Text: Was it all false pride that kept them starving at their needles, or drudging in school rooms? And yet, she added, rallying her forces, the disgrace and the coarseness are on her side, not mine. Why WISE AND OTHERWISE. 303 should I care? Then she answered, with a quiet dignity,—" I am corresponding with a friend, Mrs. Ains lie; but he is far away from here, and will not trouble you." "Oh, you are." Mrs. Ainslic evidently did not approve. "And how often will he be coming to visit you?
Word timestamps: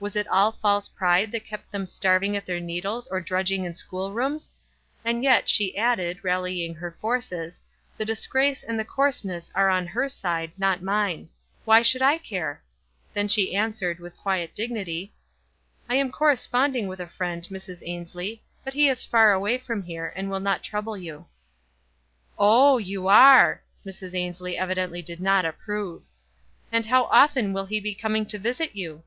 Was 0.00 0.16
it 0.16 0.28
all 0.28 0.52
false 0.52 0.86
pride 0.86 1.32
that 1.32 1.46
kept 1.46 1.72
them 1.72 1.86
starving 1.86 2.36
at 2.36 2.44
their 2.44 2.60
needles, 2.60 3.06
or 3.08 3.22
drudging 3.22 3.64
in 3.64 3.72
school 3.72 4.12
rooms? 4.12 4.52
And 5.02 5.22
yet, 5.24 5.48
she 5.48 5.78
added, 5.78 6.22
rallying 6.22 6.74
her 6.74 6.90
forces, 7.00 7.62
the 7.96 8.04
disgrace 8.04 8.62
and 8.62 8.78
the 8.78 8.84
coarseness 8.84 9.50
are 9.54 9.70
on 9.70 9.86
her 9.86 10.10
side, 10.10 10.52
not 10.58 10.82
mine. 10.82 11.30
Why 11.64 11.78
WISE 11.78 11.94
AND 11.94 12.02
OTHERWISE. 12.02 12.20
303 12.28 12.34
should 12.34 12.36
I 12.36 12.42
care? 12.42 12.62
Then 13.14 13.28
she 13.28 13.56
answered, 13.56 13.98
with 13.98 14.12
a 14.12 14.16
quiet 14.18 14.54
dignity,—" 14.54 15.14
I 15.88 15.94
am 15.94 16.12
corresponding 16.12 16.86
with 16.86 17.00
a 17.00 17.06
friend, 17.06 17.42
Mrs. 17.44 17.82
Ains 17.88 18.14
lie; 18.14 18.42
but 18.62 18.74
he 18.74 18.90
is 18.90 19.06
far 19.06 19.32
away 19.32 19.56
from 19.56 19.84
here, 19.84 20.12
and 20.14 20.30
will 20.30 20.38
not 20.40 20.62
trouble 20.62 20.98
you." 20.98 21.24
"Oh, 22.38 22.76
you 22.76 23.08
are." 23.08 23.62
Mrs. 23.86 24.12
Ainslic 24.14 24.58
evidently 24.58 25.00
did 25.00 25.20
not 25.20 25.46
approve. 25.46 26.02
"And 26.70 26.84
how 26.84 27.04
often 27.04 27.54
will 27.54 27.64
he 27.64 27.80
be 27.80 27.94
coming 27.94 28.26
to 28.26 28.38
visit 28.38 28.76
you? 28.76 29.02